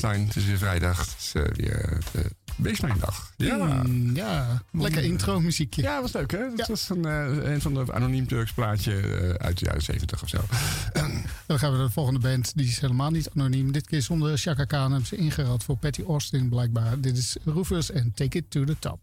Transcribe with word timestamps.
Baseline. 0.00 0.26
Het 0.26 0.36
is 0.36 0.44
weer 0.44 0.58
vrijdag. 0.58 0.98
Het 0.98 1.14
is 1.18 1.32
eh, 1.34 1.42
weer 1.56 1.98
uh, 2.16 2.22
Baseline 2.56 2.98
dag. 2.98 3.32
Ja. 3.36 3.56
Mm, 3.82 4.16
ja, 4.16 4.62
lekker 4.72 5.02
intro 5.04 5.40
muziekje. 5.40 5.82
Ja, 5.82 6.00
was 6.00 6.12
leuk 6.12 6.30
hè? 6.30 6.38
Dat 6.38 6.58
Ja. 6.58 6.64
was 6.68 6.88
een, 6.88 7.04
eh, 7.04 7.50
een 7.52 7.60
van 7.60 7.74
de 7.74 7.92
anoniem 7.92 8.26
Turks 8.26 8.52
plaatje 8.52 9.00
eh, 9.00 9.28
uit 9.46 9.58
de 9.58 9.64
jaren 9.64 9.82
70 9.82 10.22
of 10.22 10.28
zo. 10.28 10.38
Dan 11.46 11.58
gaan 11.58 11.70
we 11.72 11.76
naar 11.76 11.86
de 11.86 11.92
volgende 11.92 12.20
band. 12.20 12.52
Die 12.56 12.66
is 12.68 12.78
helemaal 12.80 13.10
niet 13.10 13.30
anoniem. 13.34 13.72
Dit 13.72 13.86
keer 13.86 14.02
zonder 14.02 14.38
Chaka 14.38 14.64
Khan 14.64 14.90
hebben 14.90 15.06
ze 15.08 15.16
ingeruild 15.16 15.64
voor 15.64 15.76
Patty 15.76 16.02
Austin 16.08 16.48
blijkbaar. 16.48 17.00
Dit 17.00 17.16
is 17.18 17.36
Rufus 17.44 17.90
en 17.90 18.12
Take 18.14 18.38
It 18.38 18.50
To 18.50 18.64
The 18.64 18.76
Top. 18.78 19.00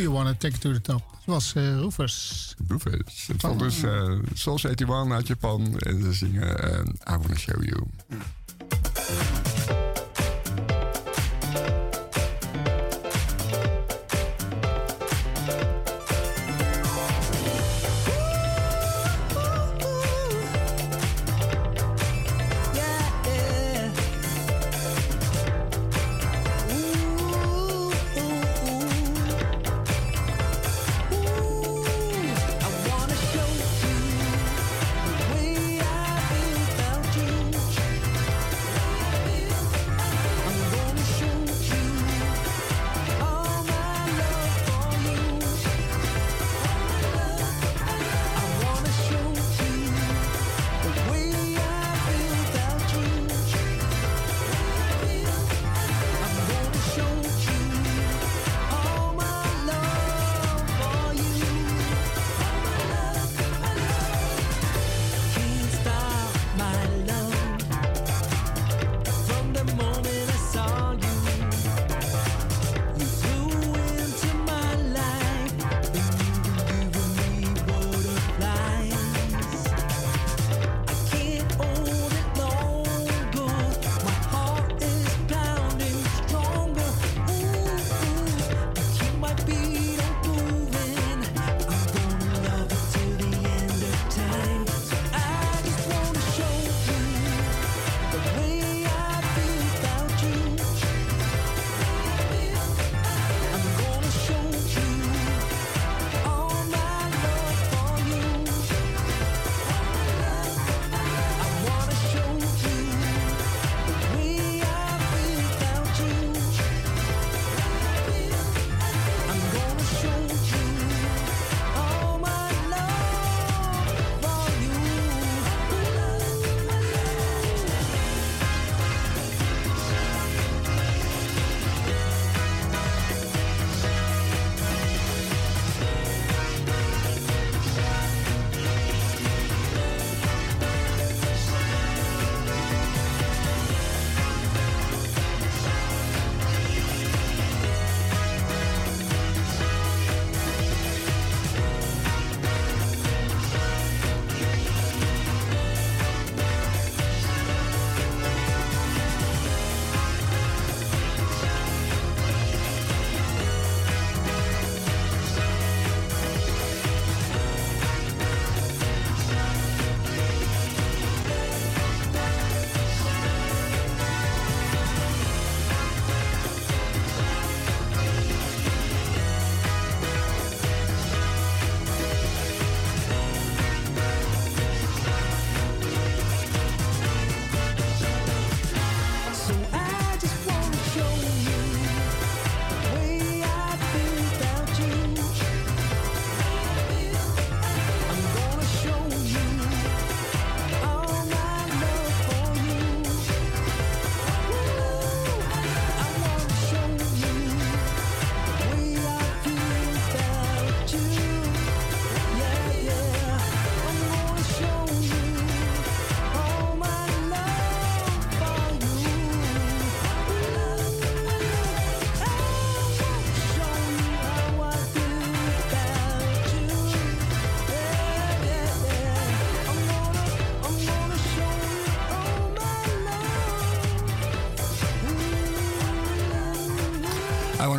You 0.00 0.12
Wanna 0.12 0.34
Take 0.34 0.54
It 0.54 0.60
To 0.60 0.72
The 0.72 0.80
Top. 0.80 1.02
Dat 1.10 1.34
was 1.34 1.54
eh 1.54 1.78
Roofers. 1.78 2.54
Roofers. 2.68 3.26
Het 3.26 3.40
valt 3.40 3.58
dus 3.58 3.82
uh, 3.82 4.18
Soul 4.34 4.56
81 4.56 5.12
uit 5.12 5.26
Japan. 5.26 5.78
En 5.78 6.02
ze 6.02 6.12
zingen 6.12 6.64
uh, 6.64 7.14
I 7.14 7.16
Wanna 7.16 7.36
Show 7.36 7.64
You. 7.64 7.82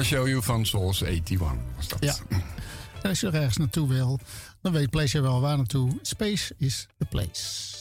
Show 0.04 0.28
You 0.28 0.44
van 0.44 0.66
Souls 0.66 1.02
81 1.02 1.58
was 1.76 1.88
dat. 1.88 2.00
Ja. 2.00 2.16
Als 3.10 3.20
je 3.20 3.30
ergens 3.30 3.58
naartoe 3.58 3.88
wil, 3.88 4.20
dan 4.62 4.72
weet 4.72 4.90
Pleasure 4.90 5.24
wel 5.24 5.42
waar 5.42 5.58
naartoe. 5.58 5.92
Space 6.02 6.54
is 6.58 6.88
the 6.98 7.06
place. 7.06 7.80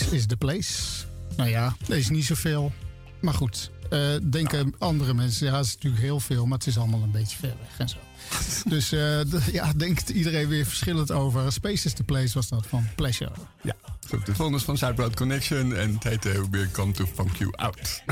is 0.00 0.26
the 0.26 0.36
place. 0.36 1.04
Nou 1.36 1.50
ja, 1.50 1.76
er 1.88 1.96
is 1.96 2.08
niet 2.08 2.24
zoveel. 2.24 2.72
Maar 3.20 3.34
goed, 3.34 3.70
eh, 3.90 4.00
denken 4.22 4.74
andere 4.78 5.14
mensen, 5.14 5.46
ja, 5.46 5.56
het 5.56 5.66
is 5.66 5.74
natuurlijk 5.74 6.02
heel 6.02 6.20
veel, 6.20 6.46
maar 6.46 6.58
het 6.58 6.66
is 6.66 6.78
allemaal 6.78 7.02
een 7.02 7.10
beetje 7.10 7.36
ver 7.36 7.54
weg 7.60 7.78
en 7.78 7.88
zo. 7.88 7.96
dus 8.74 8.92
eh, 8.92 9.20
ja, 9.52 9.72
denkt 9.76 10.08
iedereen 10.08 10.48
weer 10.48 10.66
verschillend 10.66 11.10
over. 11.10 11.52
Space 11.52 11.86
is 11.86 11.92
the 11.92 12.04
place 12.04 12.34
was 12.34 12.48
dat 12.48 12.66
van 12.66 12.86
Pleasure. 12.94 13.32
Ja. 13.62 13.74
De 14.08 14.34
volgende 14.34 14.58
is 14.58 14.64
van 14.64 14.78
Southbound 14.78 15.16
Connection 15.16 15.74
en 15.74 15.96
het 16.02 16.24
We 16.24 16.46
uh, 16.50 16.66
Come 16.72 16.92
to 16.92 17.06
Funk 17.14 17.36
You 17.36 17.50
Out. 17.56 18.02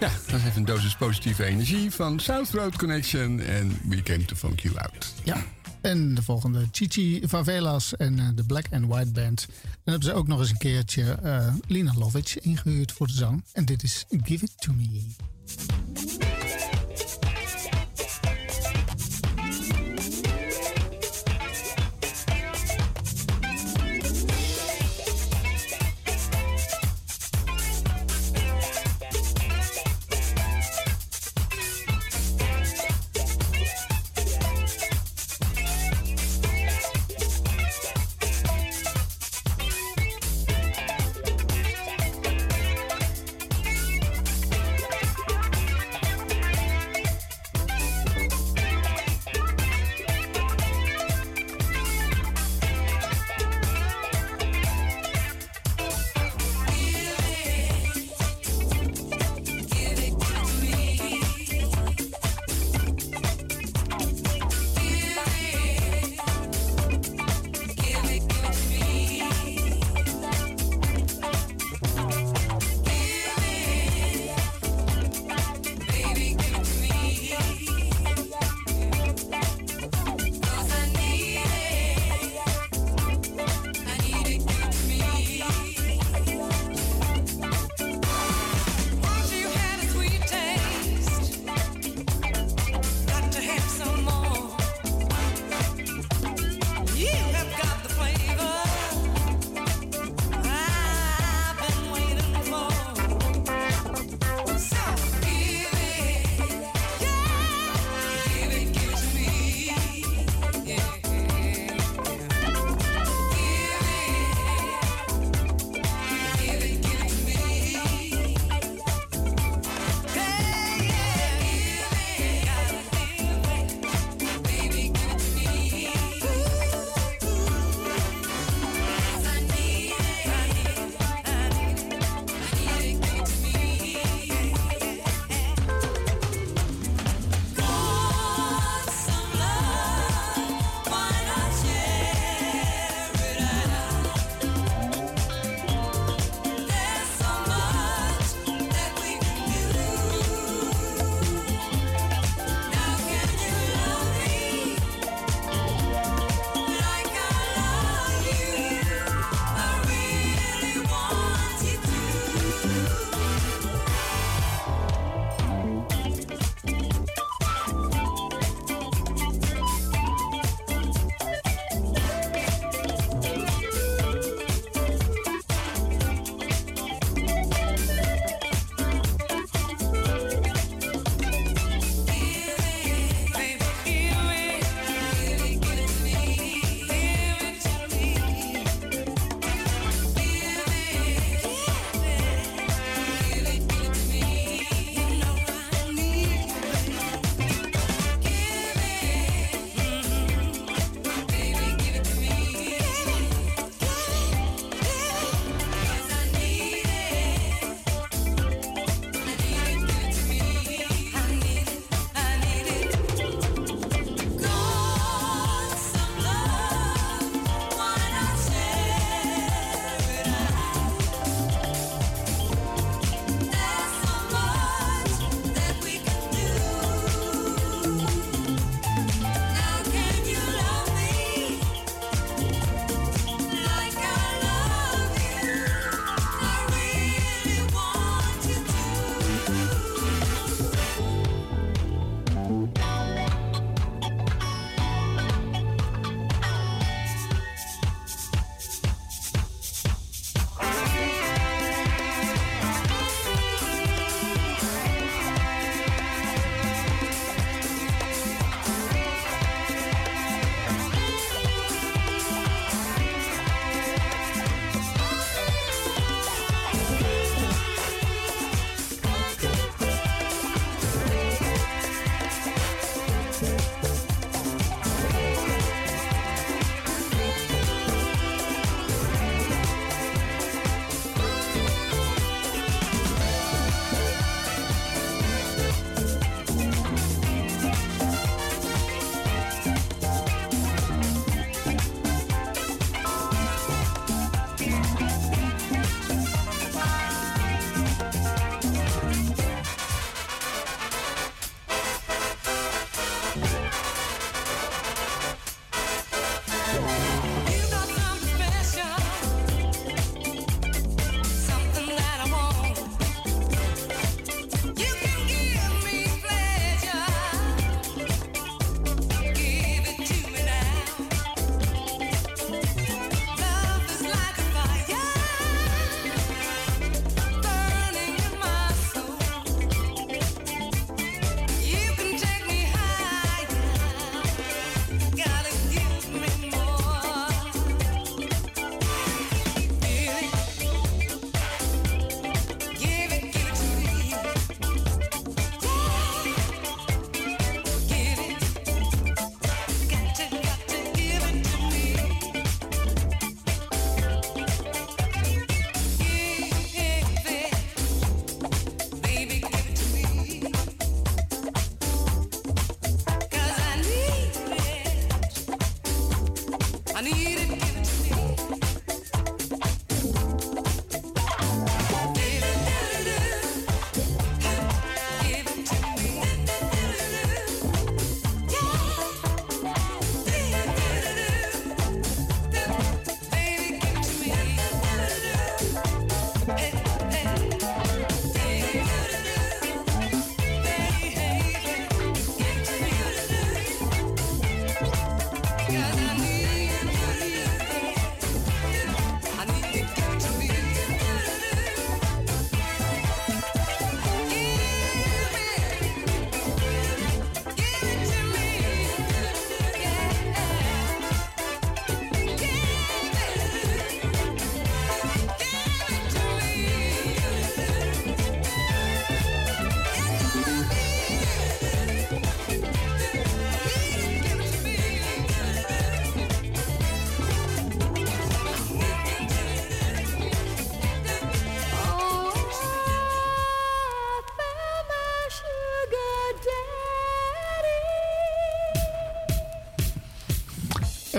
Ja, 0.00 0.10
dat 0.26 0.40
is 0.40 0.44
even 0.44 0.56
een 0.56 0.64
dosis 0.64 0.96
positieve 0.96 1.44
energie 1.44 1.90
van 1.90 2.20
South 2.20 2.50
Road 2.50 2.76
Connection 2.76 3.40
en 3.40 3.78
We 3.88 4.02
Came 4.02 4.24
to 4.24 4.36
Funk 4.36 4.60
You 4.60 4.78
Out. 4.78 5.14
Ja. 5.24 5.44
En 5.80 6.14
de 6.14 6.22
volgende, 6.22 6.68
Chichi 6.72 7.22
Favelas 7.28 7.96
en 7.96 8.18
eh, 8.18 8.26
de 8.34 8.44
Black 8.44 8.66
and 8.70 8.86
White 8.86 9.10
Band. 9.10 9.46
Dan 9.62 9.70
hebben 9.84 10.02
ze 10.02 10.12
ook 10.12 10.26
nog 10.26 10.40
eens 10.40 10.50
een 10.50 10.58
keertje 10.58 11.12
eh, 11.22 11.54
Lina 11.66 11.92
Lovic 11.96 12.34
ingehuurd 12.40 12.92
voor 12.92 13.06
de 13.06 13.12
zang. 13.12 13.44
En 13.52 13.64
dit 13.64 13.82
is 13.82 14.04
Give 14.22 14.44
It 14.44 14.52
To 14.56 14.72
Me. 14.72 15.02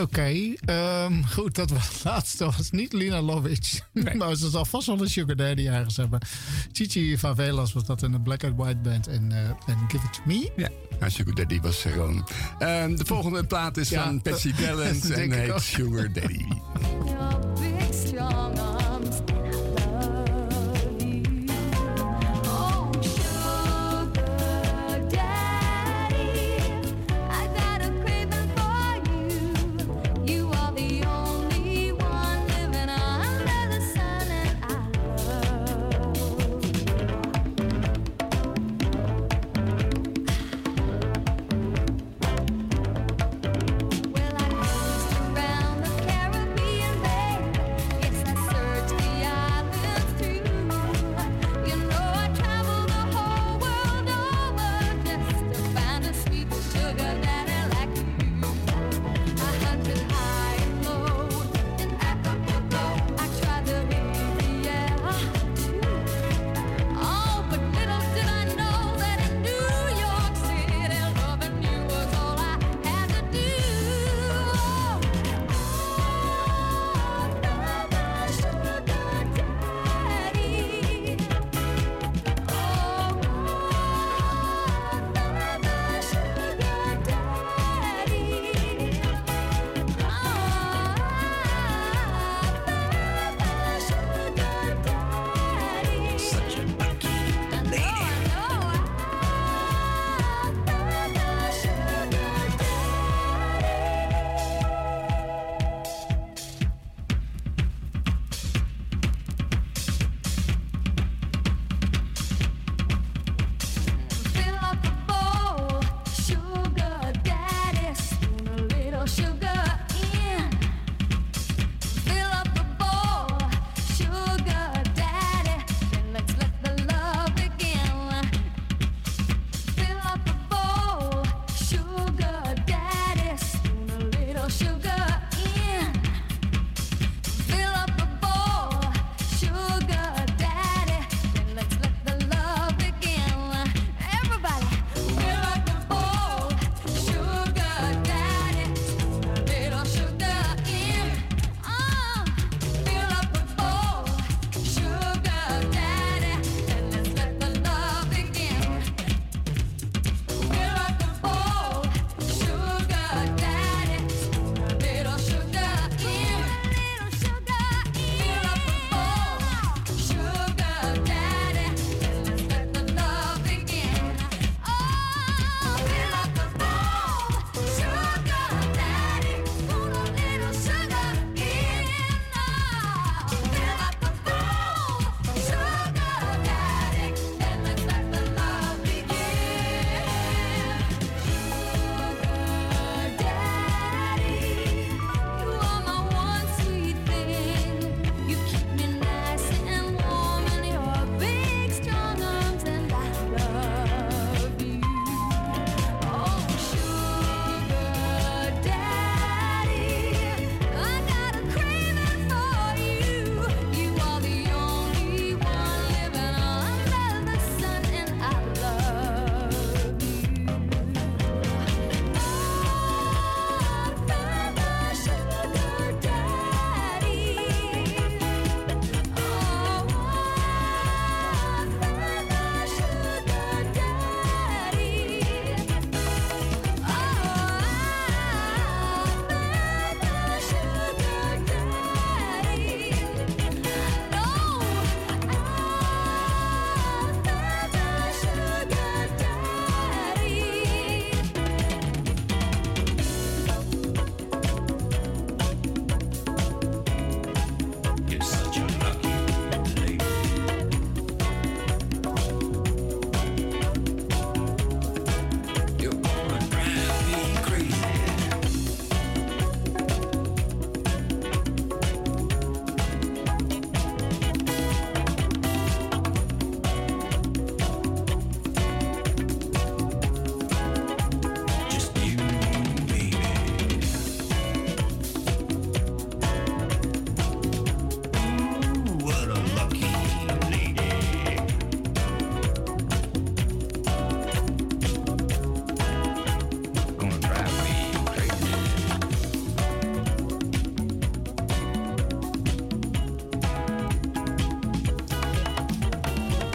Oké, 0.02 0.54
ehm, 0.66 1.24
goed, 1.24 1.56
dat 1.56 1.70
was 1.70 1.88
het 1.88 2.04
laatste. 2.14 2.44
Dat 2.44 2.56
was 2.56 2.72
niet 2.72 2.94
Lina 2.94 3.22
Lovic. 3.22 3.84
maar 4.18 4.36
ze 4.36 4.50
zal 4.50 4.66
vast 4.66 4.88
wel 4.88 5.02
een 5.02 5.10
Sugar 5.10 5.36
Daddy 5.36 5.68
ergens 5.68 5.98
hebben. 5.98 6.20
Chichi 6.72 7.18
Favelas 7.18 7.74
was 7.74 7.86
dat 7.86 8.04
in 8.04 8.12
de 8.12 8.20
Black 8.20 8.44
and 8.44 8.56
White 8.56 8.78
Band 8.78 9.08
en, 9.08 9.32
eh, 9.32 9.74
en 9.74 9.78
Give 9.88 10.06
It 10.06 10.14
To 10.14 10.22
Me. 10.26 10.52
Ja, 10.56 10.70
nou, 11.00 11.12
Sugar 11.12 11.36
Daddy 11.36 11.60
was 11.60 11.82
gewoon. 11.82 12.28
Ehm, 12.60 12.96
de 12.96 13.06
volgende 13.06 13.44
plaat 13.44 13.78
is 13.78 13.90
Ja, 13.90 14.04
van 14.04 14.22
Patsy 14.22 14.54
dat 14.62 14.80
en 14.80 15.32
heet. 15.32 15.62
Sugar 15.62 16.14
Daddy. 16.14 16.46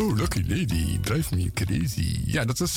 Oh, 0.05 0.16
Lucky 0.16 0.44
Lady, 0.48 0.98
Drive 1.00 1.34
Me 1.34 1.50
Crazy. 1.50 2.20
Ja, 2.24 2.44
dat 2.44 2.61
is 2.61 2.72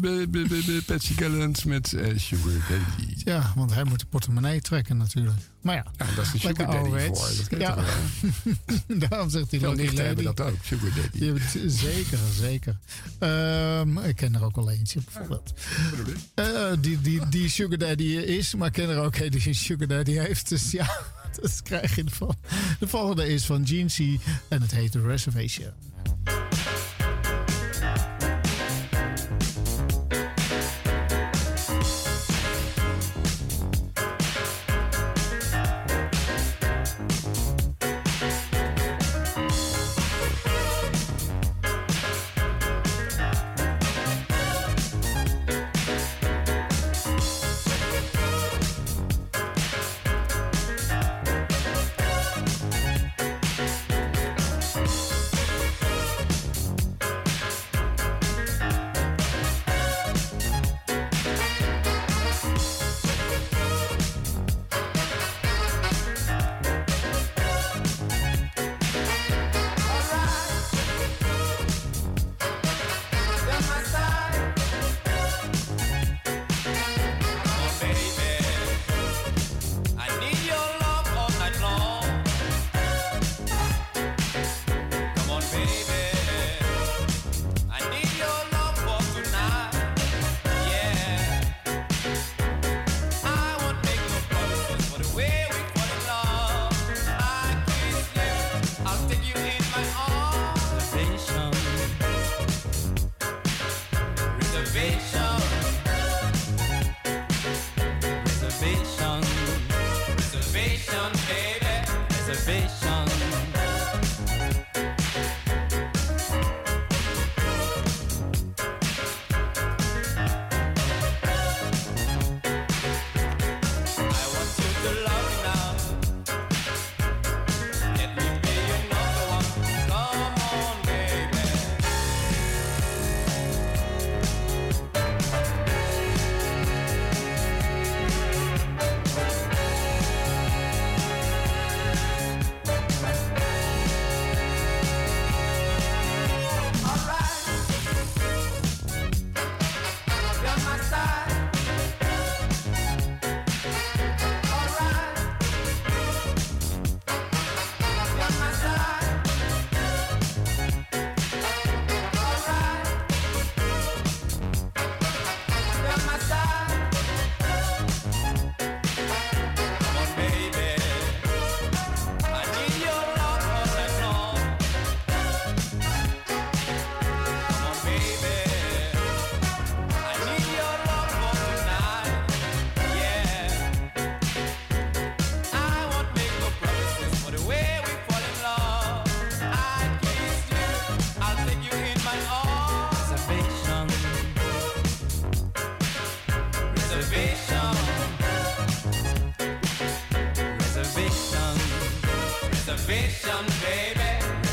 b- 0.00 0.86
Patsy 0.86 1.14
Callens 1.14 1.64
met 1.64 1.92
eh, 1.92 2.18
Sugar 2.18 2.52
Daddy. 2.52 3.12
Ja, 3.24 3.52
want 3.56 3.74
hij 3.74 3.84
moet 3.84 4.00
de 4.00 4.06
portemonnee 4.06 4.60
trekken 4.60 4.96
natuurlijk. 4.96 5.36
Maar 5.62 5.74
ja, 5.74 5.86
Ja, 5.96 6.04
daar 6.14 6.24
is 6.24 6.30
de 6.32 6.38
Lekker 6.42 6.48
Sugar 6.48 6.54
Daddy 6.56 6.76
ouderwets. 6.76 7.20
voor. 7.20 7.58
Dat 7.58 7.60
Ja. 7.60 7.76
daarom 9.08 9.30
zegt 9.30 9.50
hij 9.50 9.60
Veel 9.60 9.68
Lucky 9.68 9.82
nichten 9.82 10.04
hebben 10.06 10.24
Lady. 10.24 10.36
dat 10.36 10.46
ook, 10.52 10.58
Sugar 10.64 10.90
Daddy. 10.94 11.68
Zeker, 11.68 12.18
zeker. 12.40 12.78
Ehm, 13.18 13.98
ik 13.98 14.16
ken 14.16 14.34
er 14.34 14.44
ook 14.44 14.56
al 14.56 14.70
eentje 14.70 15.00
bijvoorbeeld. 15.04 15.52
Eh, 16.34 16.72
die, 16.80 17.00
die, 17.00 17.28
die 17.28 17.48
Sugar 17.48 17.78
Daddy 17.78 18.04
is, 18.16 18.54
maar 18.54 18.66
ik 18.66 18.72
ken 18.72 18.88
er 18.88 18.98
ook 18.98 19.16
een 19.16 19.30
die 19.30 19.46
een 19.48 19.54
Sugar 19.54 19.86
Daddy 19.86 20.12
heeft. 20.12 20.48
Dus 20.48 20.70
ja, 20.70 21.00
dat 21.40 21.62
krijg 21.62 21.94
je 21.96 22.04
ervan. 22.04 22.34
De 22.78 22.88
volgende 22.88 23.28
is 23.28 23.44
van 23.44 23.64
C. 23.64 23.98
En 24.48 24.62
het 24.62 24.70
heet 24.70 24.92
The 24.92 25.02
Reservation. 25.02 25.70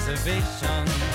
observation 0.05 1.12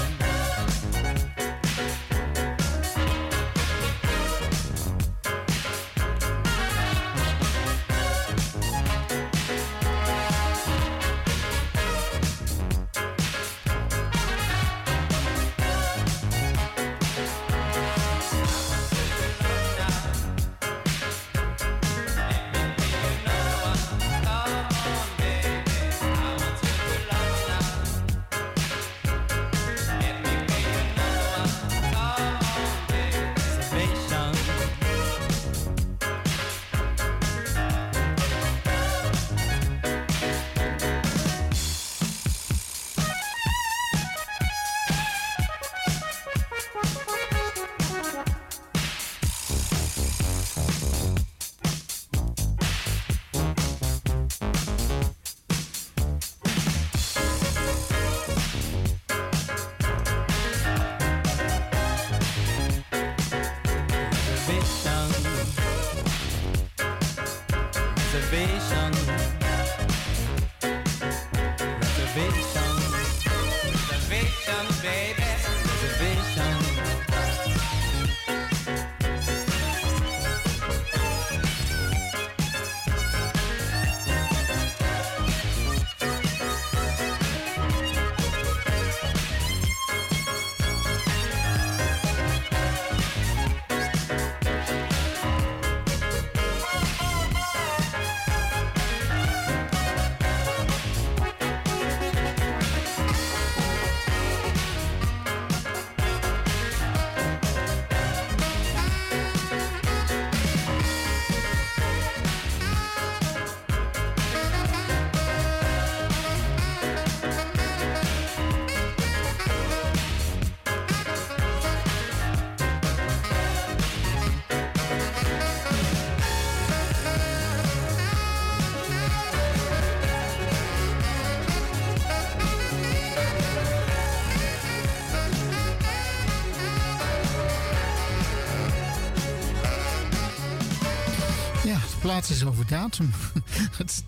laatste 142.18 142.36
is 142.36 142.44
over 142.44 142.66
datum. 142.66 143.10
Het 143.78 144.04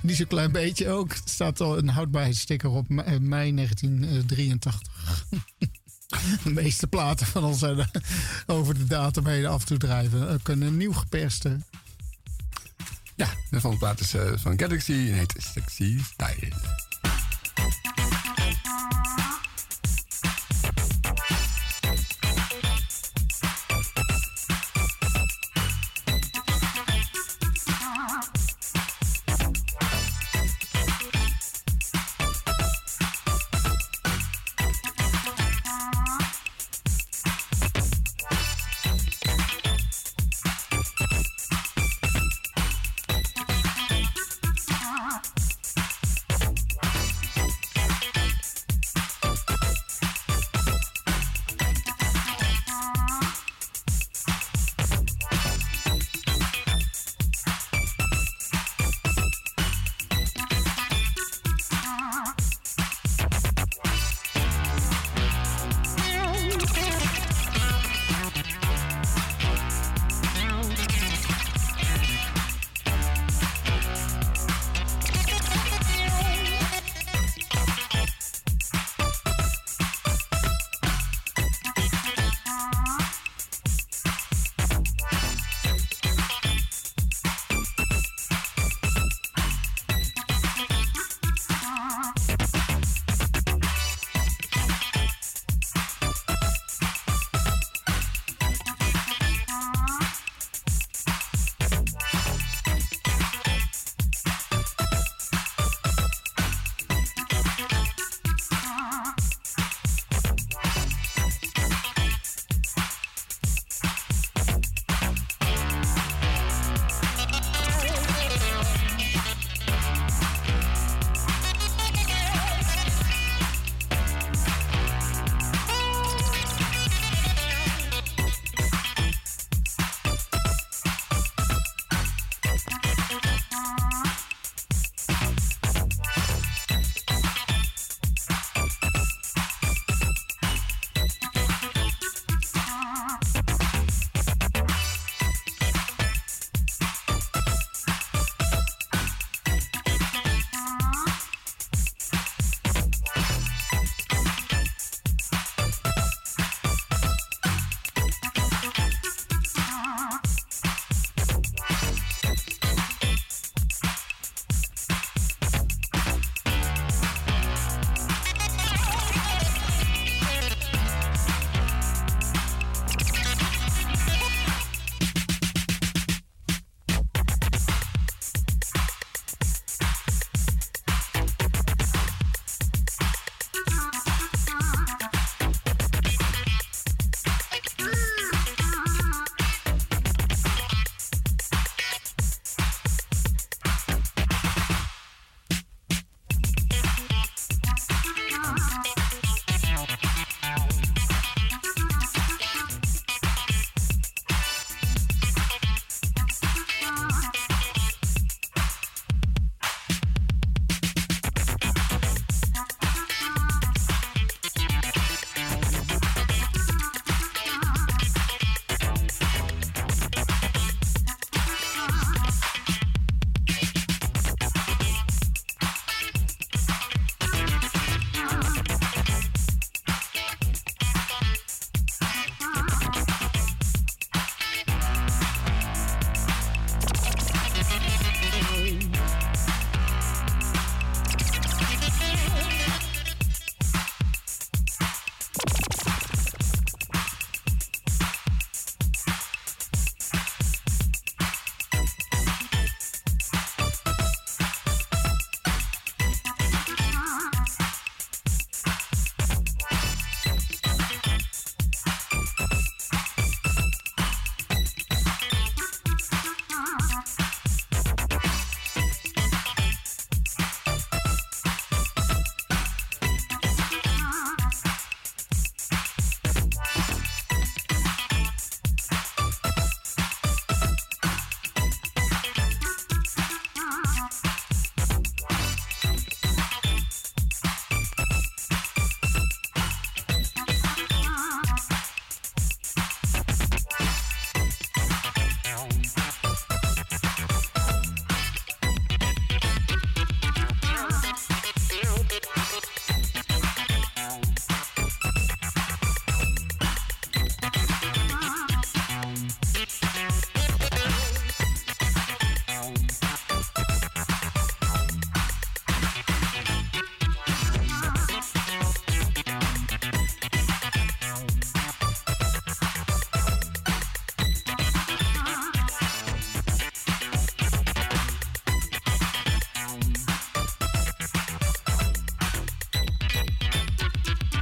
niet 0.00 0.16
zo'n 0.16 0.26
klein 0.26 0.52
beetje 0.52 0.88
ook. 0.88 1.12
Er 1.12 1.20
staat 1.24 1.60
al 1.60 1.78
een 1.78 1.88
houdbaarheidssticker 1.88 2.70
op 2.70 2.90
eh, 2.90 3.18
mei 3.18 3.54
1983. 3.54 4.82
De 6.44 6.50
meeste 6.50 6.86
platen 6.86 7.26
van 7.26 7.44
ons 7.44 7.58
zijn 7.58 7.78
er 7.78 7.90
over 8.46 8.74
de 8.74 8.84
datum 8.84 9.26
heen 9.26 9.46
af 9.46 9.64
te 9.64 9.76
drijven. 9.76 10.40
Een 10.44 10.76
nieuw 10.76 10.92
geperste. 10.92 11.58
Ja, 13.14 13.26
de 13.50 13.60
volgende 13.60 13.78
plaat 13.78 14.00
is 14.00 14.14
eh, 14.14 14.32
van 14.36 14.58
Galaxy 14.58 14.92
en 14.92 15.14
heet 15.14 15.34
Sexy. 15.38 15.98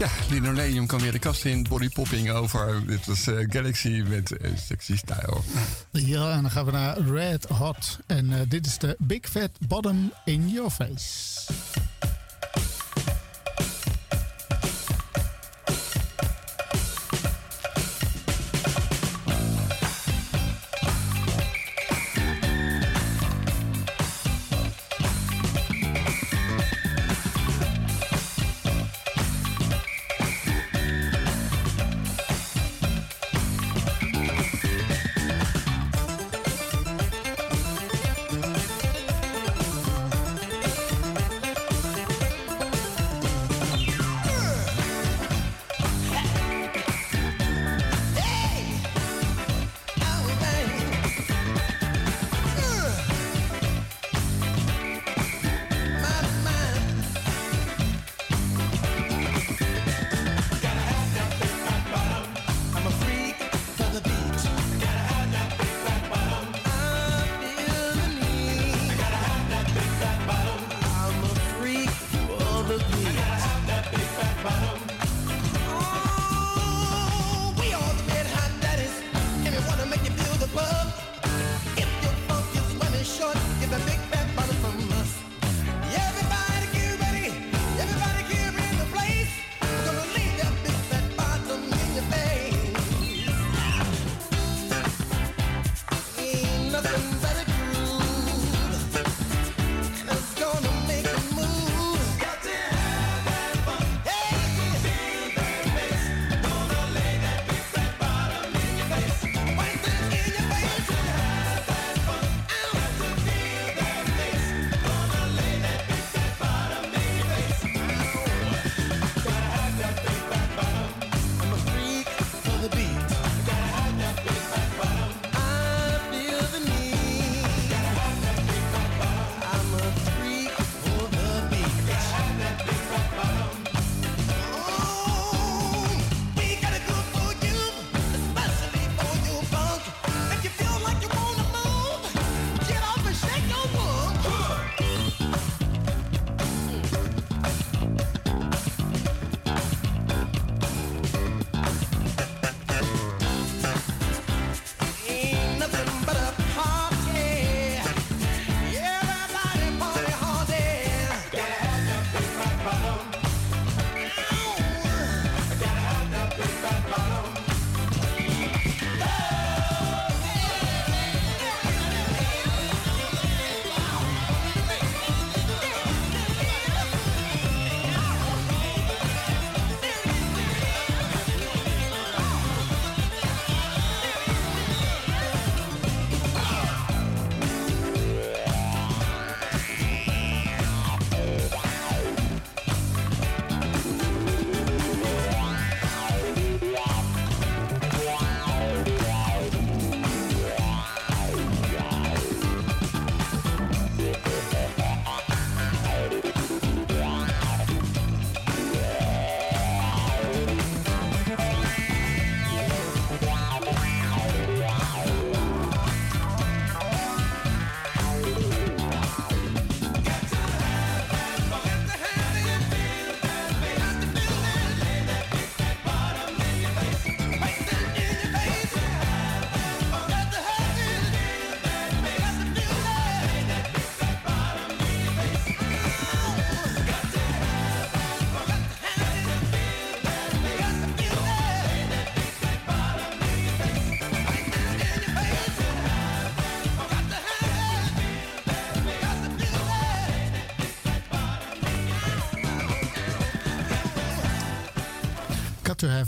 Ja, 0.04 0.10
Linoleum 0.30 0.86
kan 0.86 1.00
weer 1.00 1.12
de 1.12 1.18
kast 1.18 1.44
in. 1.44 1.66
Body 1.68 1.88
Popping 1.88 2.30
over. 2.30 2.86
Dit 2.86 3.06
was 3.06 3.26
eh, 3.26 3.34
Galaxy 3.48 4.04
met 4.08 4.36
eh, 4.36 4.50
Sexy 4.66 4.96
Style. 4.96 5.40
Ja, 5.90 6.30
en 6.30 6.42
dan 6.42 6.50
gaan 6.50 6.64
we 6.64 6.70
naar 6.70 6.98
Red 7.00 7.44
Hot. 7.44 7.98
En 8.06 8.32
eh, 8.32 8.40
dit 8.48 8.66
is 8.66 8.78
de 8.78 8.96
Big 8.98 9.28
Fat 9.30 9.50
Bottom 9.68 10.12
in 10.24 10.48
Your 10.48 10.70
Face. 10.70 11.33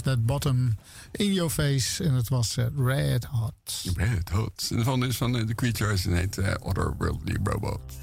That 0.07 0.25
Bottom 0.27 0.77
in 1.13 1.33
Your 1.33 1.51
Face. 1.51 2.05
En 2.05 2.15
het 2.15 2.29
was 2.29 2.57
eh, 2.57 2.67
Red 2.77 3.25
Hot. 3.25 3.85
Red 3.97 4.29
Hot. 4.29 4.69
En 4.71 4.77
de 4.77 4.83
volgende 4.83 5.07
is 5.07 5.17
van 5.17 5.37
eh, 5.37 5.45
The 5.45 5.55
Creatures 5.55 6.07
en 6.07 6.13
heet 6.13 6.39
eh, 6.39 6.55
Otherworldly 6.61 7.39
robots. 7.43 7.95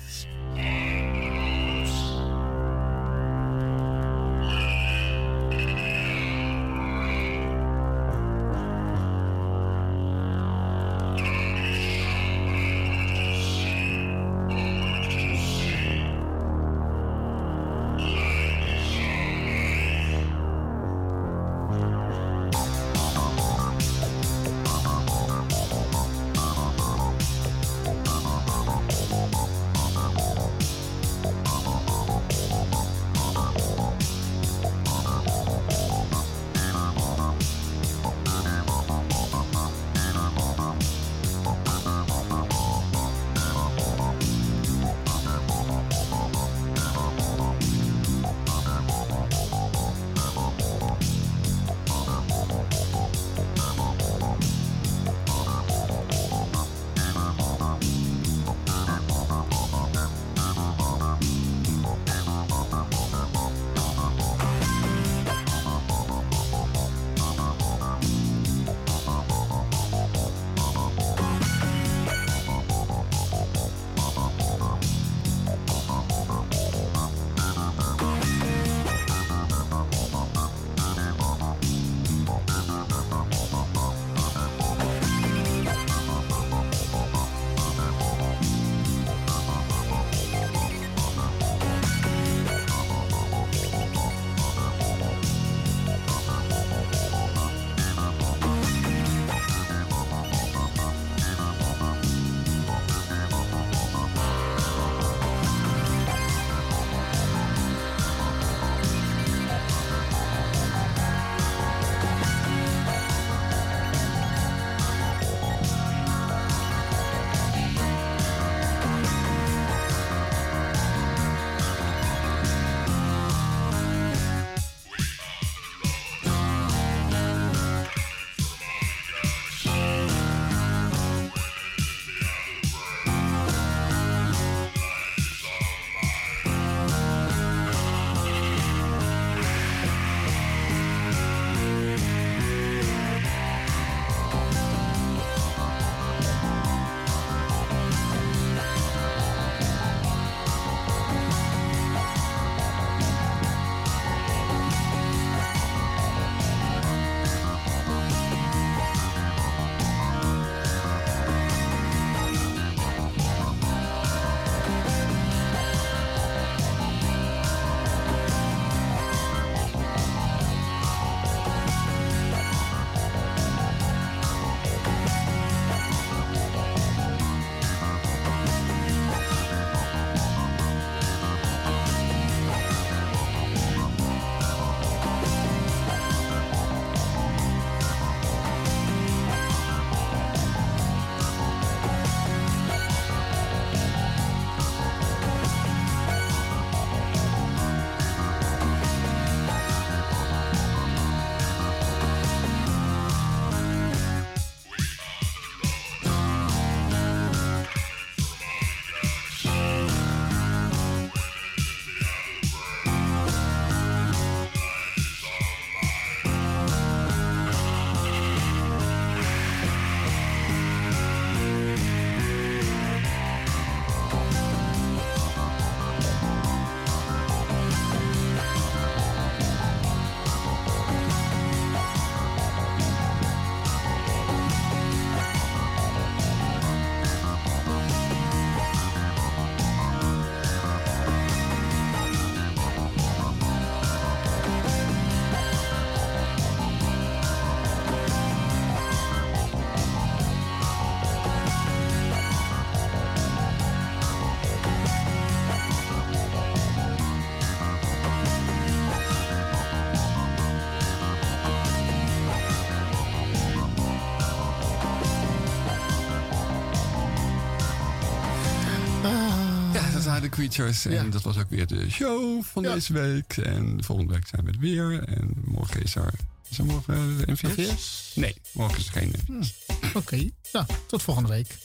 De 270.20 270.30
Creatures. 270.30 270.86
En 270.86 271.10
dat 271.10 271.22
was 271.22 271.38
ook 271.38 271.50
weer 271.50 271.68
de 271.68 271.90
show 271.90 272.44
van 272.44 272.64
deze 272.64 272.94
week. 272.94 273.38
En 273.38 273.84
volgende 273.84 274.14
week 274.14 274.28
zijn 274.28 274.46
we 274.46 274.52
er 274.52 274.60
weer. 274.60 275.04
En 275.04 275.34
morgen 275.46 275.82
is 275.82 275.96
er... 275.96 276.14
Is 276.50 276.58
er 276.58 276.66
morgen 276.66 276.94
eh, 276.94 277.26
de 277.26 277.32
NVS? 277.32 278.12
Nee, 278.16 278.36
morgen 278.52 278.78
is 278.78 278.86
er 278.86 278.92
geen 278.92 279.14
NVS. 279.28 279.54
Oké, 279.94 280.30
ja, 280.52 280.66
tot 280.88 281.02
volgende 281.02 281.30
week. 281.30 281.58